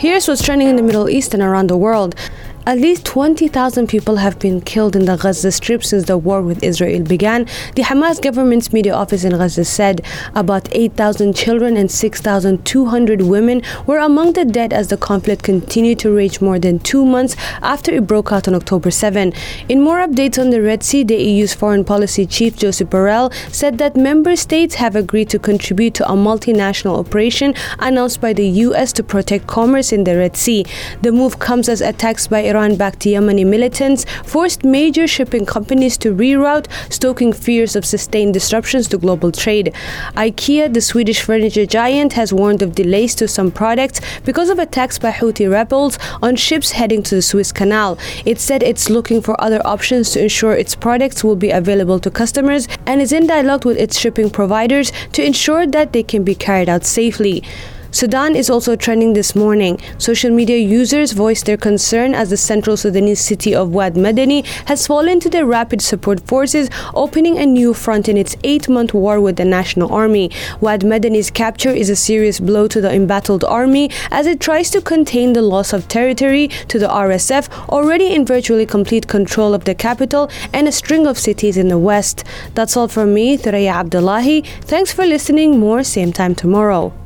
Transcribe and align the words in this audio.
Here's 0.00 0.26
what's 0.26 0.42
trending 0.42 0.66
in 0.66 0.76
the 0.76 0.82
Middle 0.82 1.10
East 1.10 1.34
and 1.34 1.42
around 1.42 1.68
the 1.68 1.76
world. 1.76 2.14
At 2.70 2.78
least 2.78 3.04
20,000 3.04 3.88
people 3.88 4.14
have 4.14 4.38
been 4.38 4.60
killed 4.60 4.94
in 4.94 5.04
the 5.04 5.16
Gaza 5.16 5.50
Strip 5.50 5.82
since 5.82 6.04
the 6.04 6.16
war 6.16 6.40
with 6.40 6.62
Israel 6.62 7.02
began. 7.02 7.46
The 7.74 7.82
Hamas 7.82 8.22
government's 8.22 8.72
media 8.72 8.94
office 8.94 9.24
in 9.24 9.32
Gaza 9.32 9.64
said 9.64 10.02
about 10.36 10.68
8,000 10.70 11.34
children 11.34 11.76
and 11.76 11.90
6,200 11.90 13.22
women 13.22 13.62
were 13.88 13.98
among 13.98 14.34
the 14.34 14.44
dead 14.44 14.72
as 14.72 14.86
the 14.86 14.96
conflict 14.96 15.42
continued 15.42 15.98
to 15.98 16.14
rage 16.14 16.40
more 16.40 16.60
than 16.60 16.78
two 16.78 17.04
months 17.04 17.34
after 17.60 17.90
it 17.92 18.06
broke 18.06 18.30
out 18.30 18.46
on 18.46 18.54
October 18.54 18.92
7. 18.92 19.32
In 19.68 19.82
more 19.82 19.98
updates 19.98 20.40
on 20.40 20.50
the 20.50 20.62
Red 20.62 20.84
Sea, 20.84 21.02
the 21.02 21.16
EU's 21.16 21.52
foreign 21.52 21.84
policy 21.84 22.24
chief 22.24 22.54
Josep 22.54 22.86
Borrell 22.86 23.34
said 23.52 23.78
that 23.78 23.96
member 23.96 24.36
states 24.36 24.76
have 24.76 24.94
agreed 24.94 25.28
to 25.30 25.40
contribute 25.40 25.94
to 25.94 26.08
a 26.08 26.14
multinational 26.14 27.00
operation 27.00 27.52
announced 27.80 28.20
by 28.20 28.32
the 28.32 28.46
US 28.46 28.92
to 28.92 29.02
protect 29.02 29.48
commerce 29.48 29.90
in 29.90 30.04
the 30.04 30.16
Red 30.16 30.36
Sea. 30.36 30.64
The 31.02 31.10
move 31.10 31.40
comes 31.40 31.68
as 31.68 31.80
attacks 31.80 32.28
by 32.28 32.44
Iran 32.44 32.59
backed 32.76 33.00
Yemeni 33.00 33.46
militants 33.46 34.04
forced 34.24 34.64
major 34.64 35.06
shipping 35.06 35.46
companies 35.46 35.96
to 35.98 36.14
reroute, 36.14 36.66
stoking 36.92 37.32
fears 37.32 37.74
of 37.74 37.84
sustained 37.84 38.34
disruptions 38.34 38.86
to 38.88 38.98
global 38.98 39.32
trade. 39.32 39.72
IKEA, 40.14 40.72
the 40.72 40.80
Swedish 40.80 41.22
furniture 41.22 41.64
giant, 41.64 42.12
has 42.12 42.32
warned 42.32 42.60
of 42.60 42.74
delays 42.74 43.14
to 43.14 43.26
some 43.26 43.50
products 43.50 44.00
because 44.24 44.50
of 44.50 44.58
attacks 44.58 44.98
by 44.98 45.10
Houthi 45.10 45.50
rebels 45.50 45.98
on 46.22 46.36
ships 46.36 46.72
heading 46.72 47.02
to 47.04 47.14
the 47.14 47.22
Suez 47.22 47.50
Canal. 47.50 47.98
It 48.26 48.38
said 48.38 48.62
it's 48.62 48.90
looking 48.90 49.22
for 49.22 49.40
other 49.40 49.60
options 49.66 50.10
to 50.10 50.22
ensure 50.22 50.52
its 50.52 50.74
products 50.74 51.24
will 51.24 51.36
be 51.36 51.50
available 51.50 51.98
to 52.00 52.10
customers 52.10 52.68
and 52.86 53.00
is 53.00 53.12
in 53.12 53.26
dialogue 53.26 53.64
with 53.64 53.78
its 53.78 53.98
shipping 53.98 54.28
providers 54.28 54.92
to 55.12 55.24
ensure 55.24 55.66
that 55.66 55.92
they 55.92 56.02
can 56.02 56.24
be 56.24 56.34
carried 56.34 56.68
out 56.68 56.84
safely. 56.84 57.42
Sudan 57.92 58.36
is 58.36 58.48
also 58.48 58.76
trending 58.76 59.14
this 59.14 59.34
morning. 59.34 59.80
Social 59.98 60.30
media 60.30 60.56
users 60.56 61.10
voiced 61.10 61.46
their 61.46 61.56
concern 61.56 62.14
as 62.14 62.30
the 62.30 62.36
central 62.36 62.76
Sudanese 62.76 63.20
city 63.20 63.52
of 63.52 63.74
Wad 63.74 63.94
Madani 63.94 64.44
has 64.68 64.86
fallen 64.86 65.18
to 65.20 65.28
the 65.28 65.44
Rapid 65.44 65.82
Support 65.82 66.20
Forces, 66.26 66.70
opening 66.94 67.36
a 67.36 67.44
new 67.44 67.74
front 67.74 68.08
in 68.08 68.16
its 68.16 68.36
eight 68.44 68.68
month 68.68 68.94
war 68.94 69.20
with 69.20 69.36
the 69.36 69.44
National 69.44 69.92
Army. 69.92 70.30
Wad 70.60 70.82
Madani's 70.82 71.30
capture 71.30 71.70
is 71.70 71.90
a 71.90 71.96
serious 71.96 72.38
blow 72.38 72.68
to 72.68 72.80
the 72.80 72.92
embattled 72.92 73.42
army 73.44 73.90
as 74.12 74.26
it 74.26 74.38
tries 74.38 74.70
to 74.70 74.80
contain 74.80 75.32
the 75.32 75.42
loss 75.42 75.72
of 75.72 75.88
territory 75.88 76.46
to 76.68 76.78
the 76.78 76.88
RSF, 76.88 77.48
already 77.68 78.14
in 78.14 78.24
virtually 78.24 78.66
complete 78.66 79.08
control 79.08 79.52
of 79.52 79.64
the 79.64 79.74
capital 79.74 80.30
and 80.52 80.68
a 80.68 80.72
string 80.72 81.08
of 81.08 81.18
cities 81.18 81.56
in 81.56 81.66
the 81.66 81.78
west. 81.78 82.22
That's 82.54 82.76
all 82.76 82.86
from 82.86 83.14
me, 83.14 83.36
Thoraya 83.36 83.72
Abdullahi. 83.72 84.42
Thanks 84.62 84.92
for 84.92 85.04
listening. 85.04 85.58
More 85.58 85.82
same 85.82 86.12
time 86.12 86.36
tomorrow. 86.36 86.99